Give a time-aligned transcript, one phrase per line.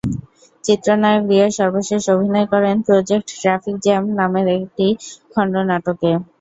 [0.63, 4.87] চিত্রনায়ক রিয়াজ সর্বশেষ অভিনয় করেন প্রোজেক্ট ট্রাফিক জ্যাম নামের একটি
[5.31, 6.11] খণ্ড নাটকে।